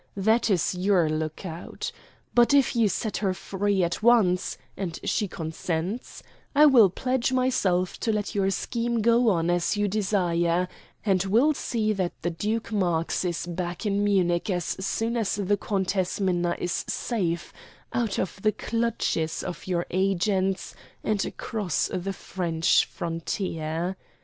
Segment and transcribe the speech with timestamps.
[0.17, 1.91] That is your lookout.
[2.33, 6.23] But if you set her free at once, and she consents,
[6.55, 10.67] I will pledge myself to let your scheme go on as you desire,
[11.05, 15.55] and will see that the Duke Marx is back in Munich as soon as the
[15.55, 17.53] Countess Minna is safe
[17.93, 20.73] out of the clutches of your agents
[21.03, 23.97] and across the French frontier.